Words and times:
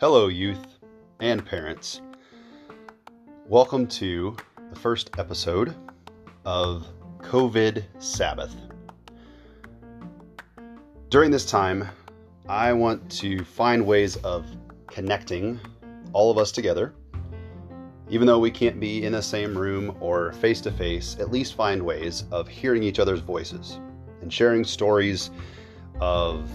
Hello, 0.00 0.26
youth 0.26 0.78
and 1.20 1.46
parents. 1.46 2.00
Welcome 3.46 3.86
to 3.86 4.36
the 4.70 4.76
first 4.80 5.10
episode 5.16 5.76
of 6.44 6.88
COVID 7.18 7.84
Sabbath. 8.00 8.56
During 11.08 11.30
this 11.30 11.46
time, 11.46 11.86
I 12.48 12.72
want 12.72 13.08
to 13.20 13.44
find 13.44 13.86
ways 13.86 14.16
of 14.16 14.44
connecting 14.88 15.60
all 16.12 16.32
of 16.32 16.38
us 16.38 16.50
together. 16.50 16.94
Even 18.10 18.26
though 18.26 18.40
we 18.40 18.50
can't 18.50 18.80
be 18.80 19.04
in 19.04 19.12
the 19.12 19.22
same 19.22 19.56
room 19.56 19.96
or 20.00 20.32
face 20.32 20.60
to 20.62 20.72
face, 20.72 21.16
at 21.20 21.30
least 21.30 21.54
find 21.54 21.80
ways 21.80 22.24
of 22.32 22.48
hearing 22.48 22.82
each 22.82 22.98
other's 22.98 23.20
voices 23.20 23.78
and 24.20 24.32
sharing 24.32 24.64
stories 24.64 25.30
of 26.00 26.50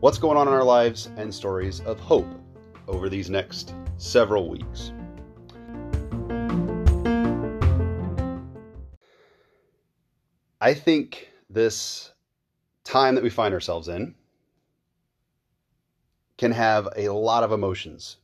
what's 0.00 0.18
going 0.18 0.36
on 0.36 0.48
in 0.48 0.54
our 0.54 0.64
lives 0.64 1.10
and 1.16 1.32
stories 1.32 1.78
of 1.82 2.00
hope 2.00 2.26
over 2.88 3.08
these 3.08 3.30
next 3.30 3.72
several 3.98 4.48
weeks. 4.48 4.92
I 10.60 10.74
think 10.74 11.28
this 11.48 12.12
time 12.82 13.14
that 13.14 13.22
we 13.22 13.30
find 13.30 13.54
ourselves 13.54 13.86
in 13.86 14.16
can 16.36 16.50
have 16.50 16.88
a 16.96 17.10
lot 17.10 17.44
of 17.44 17.52
emotions. 17.52 18.16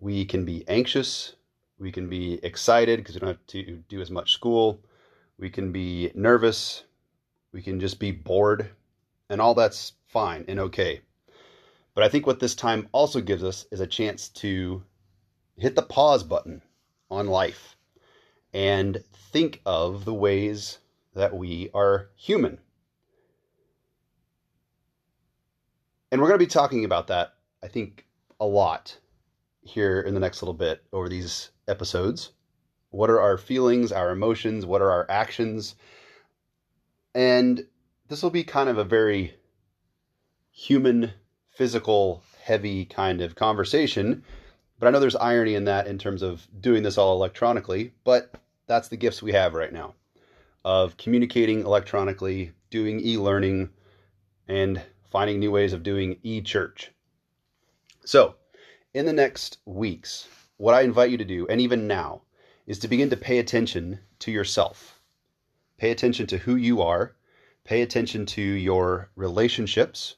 We 0.00 0.24
can 0.24 0.44
be 0.44 0.64
anxious, 0.68 1.34
we 1.78 1.90
can 1.90 2.08
be 2.08 2.34
excited 2.44 2.98
because 2.98 3.14
we 3.14 3.20
don't 3.20 3.28
have 3.28 3.46
to 3.48 3.82
do 3.88 4.00
as 4.00 4.10
much 4.10 4.32
school, 4.32 4.80
we 5.38 5.50
can 5.50 5.72
be 5.72 6.10
nervous, 6.14 6.84
we 7.52 7.62
can 7.62 7.80
just 7.80 7.98
be 7.98 8.12
bored, 8.12 8.70
and 9.28 9.40
all 9.40 9.54
that's 9.54 9.92
fine 10.06 10.44
and 10.48 10.60
okay. 10.60 11.00
But 11.94 12.04
I 12.04 12.08
think 12.08 12.26
what 12.26 12.38
this 12.38 12.54
time 12.54 12.88
also 12.92 13.20
gives 13.20 13.42
us 13.42 13.66
is 13.72 13.80
a 13.80 13.86
chance 13.86 14.28
to 14.30 14.82
hit 15.56 15.74
the 15.74 15.82
pause 15.82 16.22
button 16.22 16.62
on 17.10 17.26
life 17.26 17.76
and 18.52 19.02
think 19.32 19.60
of 19.66 20.04
the 20.04 20.14
ways 20.14 20.78
that 21.14 21.34
we 21.36 21.70
are 21.74 22.10
human. 22.16 22.60
And 26.10 26.20
we're 26.20 26.28
going 26.28 26.38
to 26.38 26.46
be 26.46 26.48
talking 26.48 26.84
about 26.84 27.08
that, 27.08 27.34
I 27.62 27.68
think, 27.68 28.06
a 28.40 28.46
lot 28.46 28.96
here 29.68 30.00
in 30.00 30.14
the 30.14 30.20
next 30.20 30.42
little 30.42 30.54
bit 30.54 30.82
over 30.92 31.08
these 31.08 31.50
episodes. 31.68 32.32
What 32.90 33.10
are 33.10 33.20
our 33.20 33.36
feelings, 33.36 33.92
our 33.92 34.10
emotions? 34.10 34.64
What 34.64 34.80
are 34.80 34.90
our 34.90 35.06
actions? 35.10 35.74
And 37.14 37.66
this 38.08 38.22
will 38.22 38.30
be 38.30 38.44
kind 38.44 38.68
of 38.68 38.78
a 38.78 38.84
very 38.84 39.34
human, 40.50 41.12
physical, 41.50 42.22
heavy 42.42 42.86
kind 42.86 43.20
of 43.20 43.34
conversation. 43.34 44.24
But 44.78 44.86
I 44.86 44.90
know 44.90 45.00
there's 45.00 45.16
irony 45.16 45.54
in 45.54 45.64
that 45.64 45.86
in 45.86 45.98
terms 45.98 46.22
of 46.22 46.46
doing 46.60 46.82
this 46.82 46.96
all 46.96 47.14
electronically, 47.14 47.92
but 48.04 48.34
that's 48.66 48.88
the 48.88 48.96
gifts 48.96 49.22
we 49.22 49.32
have 49.32 49.54
right 49.54 49.72
now 49.72 49.94
of 50.64 50.96
communicating 50.96 51.60
electronically, 51.60 52.52
doing 52.70 53.00
e 53.00 53.16
learning, 53.16 53.70
and 54.48 54.82
finding 55.10 55.38
new 55.38 55.50
ways 55.50 55.72
of 55.72 55.82
doing 55.82 56.18
e 56.22 56.40
church. 56.40 56.90
So, 58.04 58.36
in 58.94 59.06
the 59.06 59.12
next 59.12 59.58
weeks, 59.64 60.28
what 60.56 60.74
I 60.74 60.82
invite 60.82 61.10
you 61.10 61.18
to 61.18 61.24
do, 61.24 61.46
and 61.48 61.60
even 61.60 61.86
now, 61.86 62.22
is 62.66 62.78
to 62.80 62.88
begin 62.88 63.10
to 63.10 63.16
pay 63.16 63.38
attention 63.38 64.00
to 64.20 64.30
yourself. 64.30 65.00
Pay 65.76 65.90
attention 65.90 66.26
to 66.28 66.38
who 66.38 66.56
you 66.56 66.82
are. 66.82 67.14
Pay 67.64 67.82
attention 67.82 68.26
to 68.26 68.42
your 68.42 69.10
relationships. 69.14 70.16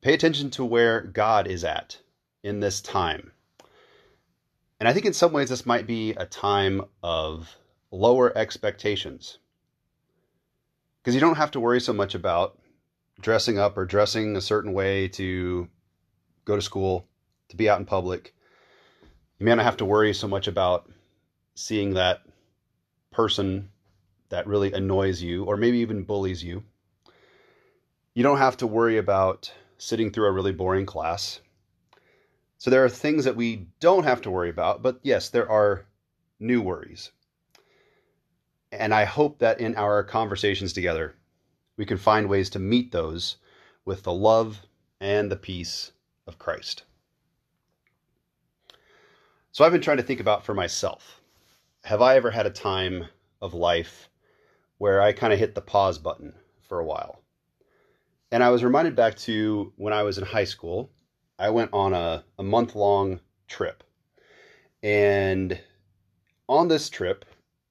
Pay 0.00 0.14
attention 0.14 0.50
to 0.50 0.64
where 0.64 1.02
God 1.02 1.46
is 1.46 1.64
at 1.64 1.98
in 2.42 2.60
this 2.60 2.80
time. 2.80 3.32
And 4.78 4.88
I 4.88 4.92
think 4.92 5.06
in 5.06 5.12
some 5.12 5.32
ways 5.32 5.48
this 5.48 5.66
might 5.66 5.86
be 5.86 6.10
a 6.12 6.26
time 6.26 6.82
of 7.02 7.56
lower 7.90 8.36
expectations. 8.36 9.38
Because 11.00 11.14
you 11.14 11.20
don't 11.20 11.36
have 11.36 11.50
to 11.52 11.60
worry 11.60 11.80
so 11.80 11.92
much 11.92 12.14
about 12.14 12.58
dressing 13.20 13.58
up 13.58 13.76
or 13.76 13.84
dressing 13.84 14.36
a 14.36 14.40
certain 14.40 14.72
way 14.72 15.08
to 15.08 15.68
go 16.44 16.56
to 16.56 16.62
school, 16.62 17.08
to 17.54 17.56
be 17.56 17.68
out 17.68 17.78
in 17.78 17.86
public. 17.86 18.34
You 19.38 19.46
may 19.46 19.54
not 19.54 19.64
have 19.64 19.76
to 19.78 19.84
worry 19.84 20.12
so 20.12 20.28
much 20.28 20.48
about 20.48 20.90
seeing 21.54 21.94
that 21.94 22.22
person 23.12 23.70
that 24.28 24.46
really 24.46 24.72
annoys 24.72 25.22
you 25.22 25.44
or 25.44 25.56
maybe 25.56 25.78
even 25.78 26.02
bullies 26.02 26.42
you. 26.42 26.64
You 28.14 28.22
don't 28.22 28.38
have 28.38 28.56
to 28.58 28.66
worry 28.66 28.98
about 28.98 29.52
sitting 29.78 30.10
through 30.10 30.26
a 30.26 30.32
really 30.32 30.52
boring 30.52 30.86
class. 30.86 31.40
So 32.58 32.70
there 32.70 32.84
are 32.84 32.88
things 32.88 33.24
that 33.24 33.36
we 33.36 33.68
don't 33.80 34.04
have 34.04 34.22
to 34.22 34.30
worry 34.30 34.50
about, 34.50 34.82
but 34.82 34.98
yes, 35.02 35.28
there 35.28 35.50
are 35.50 35.86
new 36.40 36.60
worries. 36.60 37.12
And 38.72 38.92
I 38.92 39.04
hope 39.04 39.38
that 39.38 39.60
in 39.60 39.76
our 39.76 40.02
conversations 40.02 40.72
together, 40.72 41.14
we 41.76 41.86
can 41.86 41.98
find 41.98 42.28
ways 42.28 42.50
to 42.50 42.58
meet 42.58 42.90
those 42.90 43.36
with 43.84 44.02
the 44.02 44.12
love 44.12 44.60
and 45.00 45.30
the 45.30 45.36
peace 45.36 45.92
of 46.26 46.38
Christ. 46.38 46.84
So 49.54 49.64
I've 49.64 49.70
been 49.70 49.80
trying 49.80 49.98
to 49.98 50.02
think 50.02 50.18
about 50.18 50.44
for 50.44 50.52
myself 50.52 51.20
have 51.84 52.02
I 52.02 52.16
ever 52.16 52.32
had 52.32 52.44
a 52.44 52.50
time 52.50 53.06
of 53.40 53.54
life 53.54 54.08
where 54.78 55.00
I 55.00 55.12
kind 55.12 55.32
of 55.32 55.38
hit 55.38 55.54
the 55.54 55.60
pause 55.60 55.96
button 55.96 56.34
for 56.60 56.80
a 56.80 56.84
while? 56.84 57.22
And 58.32 58.42
I 58.42 58.50
was 58.50 58.64
reminded 58.64 58.96
back 58.96 59.14
to 59.18 59.72
when 59.76 59.92
I 59.92 60.02
was 60.02 60.18
in 60.18 60.24
high 60.24 60.42
school. 60.42 60.90
I 61.38 61.50
went 61.50 61.72
on 61.72 61.94
a, 61.94 62.24
a 62.36 62.42
month 62.42 62.74
long 62.74 63.20
trip. 63.46 63.84
And 64.82 65.60
on 66.48 66.66
this 66.66 66.90
trip, 66.90 67.24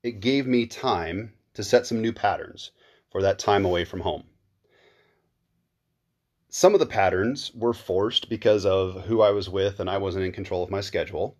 it 0.03 0.21
gave 0.21 0.47
me 0.47 0.65
time 0.67 1.33
to 1.53 1.65
set 1.65 1.85
some 1.85 2.01
new 2.01 2.13
patterns 2.13 2.71
for 3.11 3.21
that 3.23 3.39
time 3.39 3.65
away 3.65 3.83
from 3.83 3.99
home. 3.99 4.23
Some 6.47 6.73
of 6.73 6.79
the 6.79 6.85
patterns 6.85 7.51
were 7.53 7.73
forced 7.73 8.29
because 8.29 8.65
of 8.65 9.03
who 9.03 9.19
I 9.19 9.31
was 9.31 9.49
with 9.49 9.81
and 9.81 9.89
I 9.89 9.97
wasn't 9.97 10.23
in 10.23 10.31
control 10.31 10.63
of 10.63 10.71
my 10.71 10.79
schedule, 10.79 11.35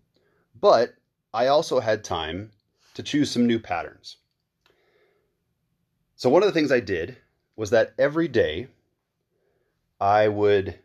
but 0.60 0.94
I 1.32 1.46
also 1.46 1.80
had 1.80 2.04
time 2.04 2.52
to 2.94 3.02
choose 3.02 3.30
some 3.30 3.46
new 3.46 3.58
patterns. 3.58 4.16
So, 6.16 6.30
one 6.30 6.42
of 6.42 6.46
the 6.46 6.52
things 6.52 6.70
I 6.70 6.80
did 6.80 7.16
was 7.56 7.70
that 7.70 7.92
every 7.98 8.28
day 8.28 8.68
I 10.00 10.28
would 10.28 10.78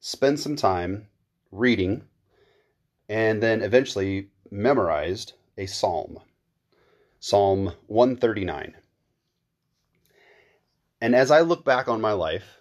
spend 0.00 0.40
some 0.40 0.56
time 0.56 1.08
reading 1.50 2.04
and 3.08 3.42
then 3.42 3.62
eventually 3.62 4.28
memorized 4.50 5.34
a 5.56 5.66
psalm. 5.66 6.18
Psalm 7.20 7.72
139. 7.86 8.74
And 11.00 11.14
as 11.14 11.30
I 11.30 11.40
look 11.40 11.64
back 11.64 11.88
on 11.88 12.00
my 12.00 12.12
life, 12.12 12.58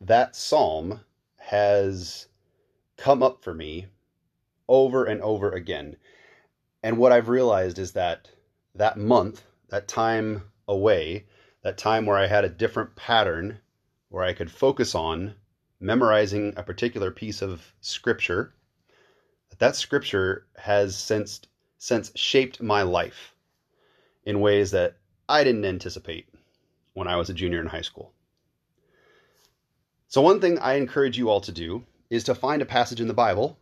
that 0.00 0.36
psalm 0.36 1.00
has 1.36 2.26
come 2.96 3.22
up 3.22 3.42
for 3.42 3.54
me 3.54 3.86
over 4.68 5.04
and 5.04 5.20
over 5.22 5.50
again. 5.50 5.96
And 6.82 6.98
what 6.98 7.12
I've 7.12 7.28
realized 7.28 7.78
is 7.78 7.92
that 7.92 8.30
that 8.74 8.96
month, 8.96 9.44
that 9.68 9.88
time 9.88 10.42
away, 10.68 11.26
that 11.62 11.78
time 11.78 12.06
where 12.06 12.18
I 12.18 12.26
had 12.26 12.44
a 12.44 12.48
different 12.48 12.96
pattern, 12.96 13.60
where 14.08 14.24
I 14.24 14.32
could 14.32 14.50
focus 14.50 14.94
on 14.94 15.34
memorizing 15.80 16.54
a 16.56 16.62
particular 16.62 17.10
piece 17.10 17.42
of 17.42 17.72
scripture, 17.80 18.54
that, 19.50 19.58
that 19.58 19.76
scripture 19.76 20.46
has 20.56 20.96
since, 20.96 21.40
since 21.78 22.12
shaped 22.14 22.62
my 22.62 22.82
life 22.82 23.34
in 24.24 24.40
ways 24.40 24.70
that 24.70 24.96
I 25.28 25.44
didn't 25.44 25.64
anticipate 25.64 26.28
when 26.92 27.08
I 27.08 27.16
was 27.16 27.30
a 27.30 27.34
junior 27.34 27.60
in 27.60 27.66
high 27.66 27.82
school. 27.82 28.12
So, 30.08 30.20
one 30.20 30.40
thing 30.40 30.58
I 30.58 30.74
encourage 30.74 31.18
you 31.18 31.28
all 31.28 31.40
to 31.40 31.52
do 31.52 31.84
is 32.08 32.24
to 32.24 32.34
find 32.34 32.62
a 32.62 32.66
passage 32.66 33.00
in 33.00 33.08
the 33.08 33.14
Bible 33.14 33.58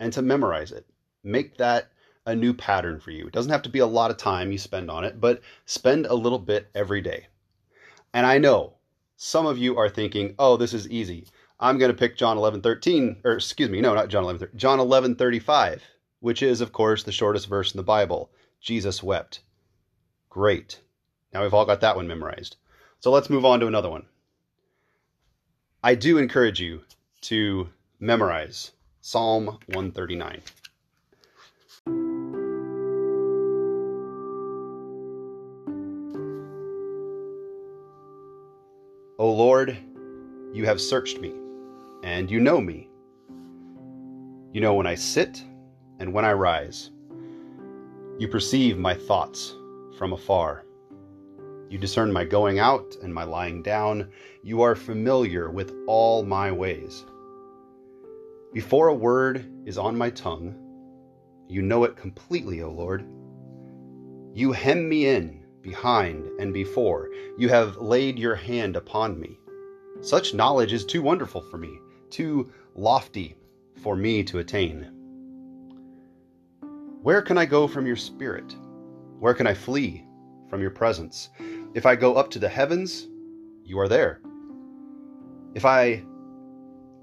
and 0.00 0.12
to 0.12 0.22
memorize 0.22 0.72
it. 0.72 0.86
Make 1.22 1.56
that 1.58 1.88
a 2.26 2.34
new 2.34 2.54
pattern 2.54 3.00
for 3.00 3.10
you. 3.10 3.26
It 3.26 3.32
doesn't 3.32 3.52
have 3.52 3.62
to 3.62 3.68
be 3.68 3.80
a 3.80 3.86
lot 3.86 4.10
of 4.10 4.16
time 4.16 4.52
you 4.52 4.58
spend 4.58 4.90
on 4.90 5.04
it, 5.04 5.20
but 5.20 5.42
spend 5.66 6.06
a 6.06 6.14
little 6.14 6.38
bit 6.38 6.70
every 6.74 7.00
day. 7.00 7.26
And 8.12 8.26
I 8.26 8.38
know 8.38 8.74
some 9.16 9.46
of 9.46 9.58
you 9.58 9.76
are 9.76 9.88
thinking, 9.88 10.34
oh, 10.38 10.56
this 10.56 10.74
is 10.74 10.88
easy. 10.88 11.26
I'm 11.60 11.78
going 11.78 11.90
to 11.90 11.96
pick 11.96 12.16
John 12.16 12.36
11, 12.36 12.62
13, 12.62 13.20
or 13.24 13.32
excuse 13.32 13.70
me, 13.70 13.80
no, 13.80 13.94
not 13.94 14.08
John 14.08 14.24
11, 14.24 14.40
13, 14.40 14.58
John 14.58 14.80
11, 14.80 15.16
35, 15.16 15.82
which 16.20 16.42
is, 16.42 16.60
of 16.60 16.72
course, 16.72 17.02
the 17.02 17.12
shortest 17.12 17.48
verse 17.48 17.72
in 17.72 17.76
the 17.76 17.84
Bible. 17.84 18.30
Jesus 18.60 19.02
wept. 19.02 19.40
Great. 20.30 20.80
Now 21.32 21.42
we've 21.42 21.54
all 21.54 21.66
got 21.66 21.80
that 21.82 21.96
one 21.96 22.08
memorized. 22.08 22.56
So 23.00 23.10
let's 23.10 23.30
move 23.30 23.44
on 23.44 23.60
to 23.60 23.66
another 23.66 23.90
one. 23.90 24.06
I 25.82 25.94
do 25.94 26.16
encourage 26.18 26.60
you 26.60 26.82
to 27.22 27.68
memorize 28.00 28.72
Psalm 29.06 29.58
139. 29.66 30.40
O 39.18 39.30
Lord, 39.30 39.76
you 40.54 40.64
have 40.64 40.80
searched 40.80 41.20
me, 41.20 41.34
and 42.02 42.30
you 42.30 42.40
know 42.40 42.62
me. 42.62 42.88
You 44.54 44.62
know 44.62 44.72
when 44.72 44.86
I 44.86 44.94
sit 44.94 45.44
and 45.98 46.14
when 46.14 46.24
I 46.24 46.32
rise. 46.32 46.90
You 48.18 48.26
perceive 48.28 48.78
my 48.78 48.94
thoughts 48.94 49.54
from 49.98 50.14
afar. 50.14 50.64
You 51.68 51.76
discern 51.76 52.10
my 52.10 52.24
going 52.24 52.58
out 52.58 52.96
and 53.02 53.12
my 53.12 53.24
lying 53.24 53.62
down. 53.62 54.10
You 54.42 54.62
are 54.62 54.74
familiar 54.74 55.50
with 55.50 55.74
all 55.86 56.22
my 56.22 56.50
ways. 56.50 57.04
Before 58.54 58.86
a 58.86 58.94
word 58.94 59.50
is 59.66 59.78
on 59.78 59.98
my 59.98 60.10
tongue, 60.10 60.54
you 61.48 61.60
know 61.60 61.82
it 61.82 61.96
completely, 61.96 62.62
O 62.62 62.70
Lord. 62.70 63.04
You 64.32 64.52
hem 64.52 64.88
me 64.88 65.08
in 65.08 65.44
behind 65.60 66.28
and 66.38 66.54
before. 66.54 67.10
You 67.36 67.48
have 67.48 67.78
laid 67.78 68.16
your 68.16 68.36
hand 68.36 68.76
upon 68.76 69.18
me. 69.18 69.40
Such 70.02 70.34
knowledge 70.34 70.72
is 70.72 70.84
too 70.84 71.02
wonderful 71.02 71.40
for 71.40 71.58
me, 71.58 71.80
too 72.10 72.52
lofty 72.76 73.36
for 73.82 73.96
me 73.96 74.22
to 74.22 74.38
attain. 74.38 74.88
Where 77.02 77.22
can 77.22 77.36
I 77.36 77.46
go 77.46 77.66
from 77.66 77.88
your 77.88 77.96
spirit? 77.96 78.54
Where 79.18 79.34
can 79.34 79.48
I 79.48 79.54
flee 79.54 80.06
from 80.48 80.62
your 80.62 80.70
presence? 80.70 81.28
If 81.74 81.86
I 81.86 81.96
go 81.96 82.14
up 82.14 82.30
to 82.30 82.38
the 82.38 82.48
heavens, 82.48 83.08
you 83.64 83.80
are 83.80 83.88
there. 83.88 84.20
If 85.56 85.64
I 85.64 86.04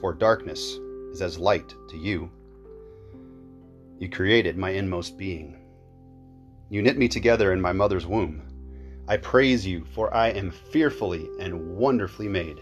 for 0.00 0.12
darkness 0.12 0.78
is 1.12 1.22
as 1.22 1.38
light 1.38 1.74
to 1.88 1.96
you. 1.96 2.30
You 3.98 4.08
created 4.08 4.56
my 4.56 4.70
inmost 4.70 5.18
being. 5.18 5.58
You 6.68 6.82
knit 6.82 6.96
me 6.96 7.08
together 7.08 7.52
in 7.52 7.60
my 7.60 7.72
mother's 7.72 8.06
womb. 8.06 8.42
I 9.08 9.16
praise 9.16 9.66
you, 9.66 9.84
for 9.84 10.12
I 10.14 10.28
am 10.28 10.50
fearfully 10.50 11.28
and 11.38 11.76
wonderfully 11.76 12.28
made. 12.28 12.60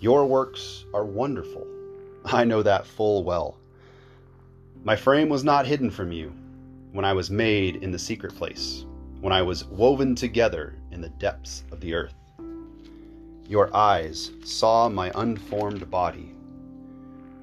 Your 0.00 0.26
works 0.26 0.84
are 0.94 1.04
wonderful. 1.04 1.66
I 2.24 2.44
know 2.44 2.62
that 2.62 2.86
full 2.86 3.24
well. 3.24 3.58
My 4.84 4.94
frame 4.94 5.28
was 5.28 5.44
not 5.44 5.66
hidden 5.66 5.90
from 5.90 6.12
you 6.12 6.32
when 6.92 7.04
I 7.04 7.12
was 7.12 7.30
made 7.30 7.76
in 7.76 7.90
the 7.90 7.98
secret 7.98 8.34
place 8.36 8.84
when 9.20 9.32
I 9.32 9.42
was 9.42 9.64
woven 9.64 10.14
together 10.14 10.74
in 10.92 11.00
the 11.00 11.08
depths 11.08 11.64
of 11.72 11.80
the 11.80 11.94
earth. 11.94 12.14
Your 13.48 13.74
eyes 13.74 14.30
saw 14.44 14.90
my 14.90 15.10
unformed 15.14 15.90
body, 15.90 16.34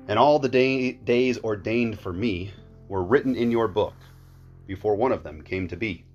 and 0.07 0.19
all 0.19 0.38
the 0.38 0.48
day, 0.48 0.92
days 0.92 1.40
ordained 1.40 2.00
for 2.00 2.13
me 2.13 2.52
were 2.88 3.04
written 3.04 3.36
in 3.36 3.50
your 3.50 3.68
book 3.68 3.96
before 4.68 4.96
one 4.96 5.12
of 5.12 5.24
them 5.24 5.42
came 5.42 5.68
to 5.68 5.75
be. 5.75 6.06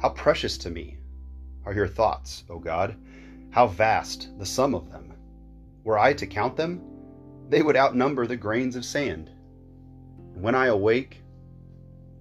How 0.00 0.08
precious 0.08 0.58
to 0.58 0.70
me 0.70 0.96
are 1.64 1.72
your 1.72 1.86
thoughts, 1.86 2.42
O 2.50 2.58
God! 2.58 2.96
How 3.50 3.68
vast 3.68 4.36
the 4.40 4.46
sum 4.46 4.74
of 4.74 4.90
them! 4.90 5.12
Were 5.84 6.00
I 6.00 6.12
to 6.14 6.26
count 6.26 6.56
them, 6.56 6.82
they 7.48 7.62
would 7.62 7.76
outnumber 7.76 8.26
the 8.26 8.36
grains 8.36 8.74
of 8.74 8.84
sand. 8.84 9.30
when 10.34 10.56
I 10.56 10.66
awake, 10.66 11.22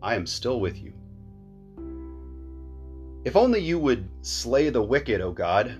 I 0.04 0.14
am 0.14 0.28
still 0.28 0.60
with 0.60 0.78
you. 0.78 0.94
If 3.26 3.36
only 3.36 3.60
you 3.60 3.80
would 3.80 4.08
slay 4.22 4.70
the 4.70 4.84
wicked, 4.84 5.20
O 5.20 5.32
God. 5.32 5.80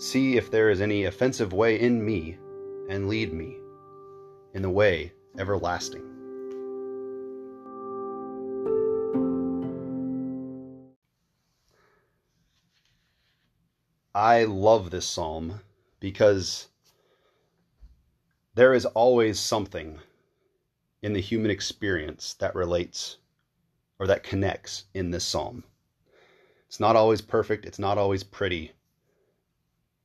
See 0.00 0.36
if 0.36 0.48
there 0.48 0.70
is 0.70 0.80
any 0.80 1.06
offensive 1.06 1.52
way 1.52 1.80
in 1.80 2.04
me, 2.04 2.38
and 2.88 3.08
lead 3.08 3.32
me 3.32 3.56
in 4.54 4.62
the 4.62 4.70
way 4.70 5.12
everlasting. 5.36 6.04
I 14.14 14.44
love 14.44 14.90
this 14.90 15.04
psalm 15.04 15.60
because 15.98 16.68
there 18.54 18.74
is 18.74 18.86
always 18.86 19.40
something 19.40 19.98
in 21.02 21.12
the 21.12 21.20
human 21.20 21.50
experience 21.50 22.34
that 22.34 22.54
relates 22.54 23.16
or 23.98 24.06
that 24.06 24.22
connects 24.22 24.84
in 24.94 25.10
this 25.10 25.24
psalm. 25.24 25.64
It's 26.68 26.78
not 26.78 26.94
always 26.94 27.20
perfect, 27.20 27.66
it's 27.66 27.80
not 27.80 27.98
always 27.98 28.22
pretty, 28.22 28.72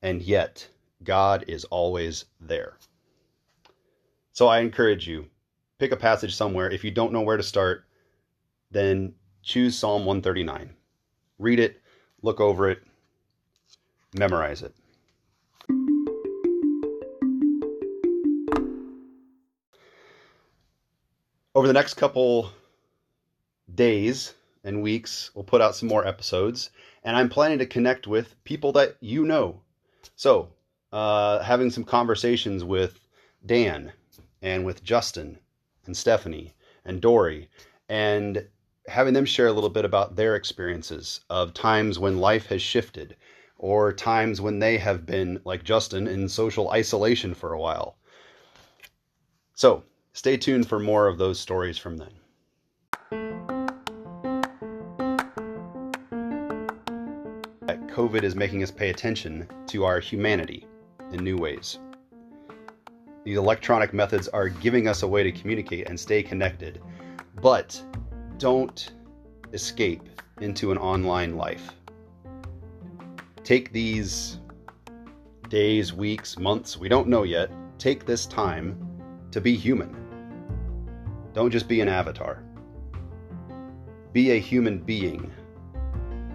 and 0.04 0.22
yet 0.22 0.68
God 1.04 1.46
is 1.48 1.64
always 1.66 2.26
there. 2.42 2.78
So 4.34 4.48
I 4.48 4.60
encourage 4.60 5.08
you, 5.08 5.28
pick 5.80 5.94
a 5.94 5.98
passage 5.98 6.36
somewhere. 6.36 6.70
If 6.70 6.84
you 6.84 6.92
don't 6.92 7.14
know 7.14 7.22
where 7.22 7.38
to 7.38 7.44
start, 7.44 7.86
then 8.70 9.16
choose 9.42 9.78
Psalm 9.80 10.06
139. 10.06 10.72
Read 11.40 11.60
it, 11.60 11.82
look 12.22 12.42
over 12.42 12.70
it, 12.70 12.84
memorize 14.14 14.62
it. 14.62 14.76
Over 21.56 21.68
the 21.68 21.74
next 21.74 21.94
couple 21.94 22.52
days 23.74 24.34
and 24.66 24.82
weeks, 24.82 25.32
we'll 25.34 25.44
put 25.44 25.62
out 25.62 25.76
some 25.76 25.88
more 25.88 26.06
episodes, 26.06 26.72
and 27.04 27.16
I'm 27.16 27.30
planning 27.30 27.60
to 27.60 27.66
connect 27.66 28.08
with 28.08 28.36
people 28.44 28.74
that 28.74 28.98
you 29.00 29.24
know 29.24 29.63
so, 30.16 30.50
uh, 30.92 31.40
having 31.44 31.70
some 31.70 31.84
conversations 31.84 32.64
with 32.64 33.00
Dan 33.46 33.92
and 34.42 34.66
with 34.66 34.84
Justin 34.84 35.40
and 35.86 35.96
Stephanie 35.96 36.54
and 36.86 37.02
Dory 37.02 37.50
and 37.90 38.48
having 38.88 39.14
them 39.14 39.26
share 39.26 39.48
a 39.48 39.54
little 39.54 39.70
bit 39.70 39.86
about 39.86 40.16
their 40.16 40.36
experiences 40.36 41.22
of 41.30 41.54
times 41.54 42.00
when 42.00 42.20
life 42.20 42.48
has 42.48 42.62
shifted 42.62 43.16
or 43.58 43.94
times 43.94 44.42
when 44.42 44.60
they 44.60 44.78
have 44.78 45.06
been, 45.06 45.40
like 45.46 45.64
Justin, 45.64 46.08
in 46.08 46.28
social 46.28 46.70
isolation 46.72 47.34
for 47.34 47.54
a 47.54 47.60
while. 47.60 47.98
So, 49.54 49.84
stay 50.12 50.36
tuned 50.36 50.68
for 50.68 50.80
more 50.80 51.08
of 51.08 51.18
those 51.18 51.40
stories 51.40 51.78
from 51.78 51.98
them. 51.98 52.14
COVID 57.94 58.24
is 58.24 58.36
making 58.36 58.64
us 58.64 58.72
pay 58.72 58.90
attention 58.90 59.48
to 59.68 59.86
our 59.86 60.00
humanity 60.00 60.66
in 61.12 61.24
new 61.24 61.38
ways. 61.38 61.78
These 63.24 63.38
electronic 63.38 63.94
methods 63.94 64.28
are 64.30 64.50
giving 64.50 64.88
us 64.88 65.04
a 65.04 65.08
way 65.08 65.22
to 65.22 65.32
communicate 65.32 65.88
and 65.88 66.00
stay 66.00 66.24
connected, 66.24 66.82
but 67.40 67.80
don't 68.40 68.94
escape 69.54 70.10
into 70.42 70.72
an 70.72 70.80
online 70.80 71.38
life. 71.38 71.70
Take 73.44 73.72
these 73.72 74.40
days, 75.50 75.94
weeks, 75.94 76.40
months, 76.40 76.76
we 76.76 76.90
don't 76.90 77.08
know 77.08 77.22
yet, 77.22 77.52
take 77.78 78.08
this 78.08 78.26
time 78.26 78.76
to 79.30 79.40
be 79.40 79.56
human. 79.56 79.96
Don't 81.34 81.52
just 81.52 81.68
be 81.68 81.80
an 81.80 81.90
avatar. 81.90 82.42
Be 84.14 84.32
a 84.32 84.40
human 84.40 84.80
being 84.80 85.32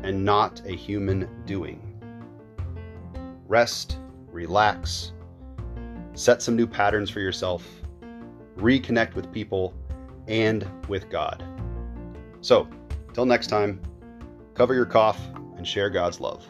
and 0.02 0.24
not 0.24 0.60
a 0.64 0.72
human 0.72 1.28
doing. 1.44 1.82
Rest, 3.46 3.98
relax, 4.30 5.12
set 6.14 6.42
some 6.42 6.56
new 6.56 6.66
patterns 6.66 7.10
for 7.10 7.20
yourself, 7.20 7.66
reconnect 8.56 9.14
with 9.14 9.32
people 9.32 9.74
and 10.26 10.68
with 10.88 11.08
God. 11.10 11.42
So, 12.40 12.68
till 13.14 13.26
next 13.26 13.46
time, 13.46 13.80
cover 14.54 14.74
your 14.74 14.86
cough 14.86 15.20
and 15.56 15.66
share 15.66 15.90
God's 15.90 16.20
love. 16.20 16.46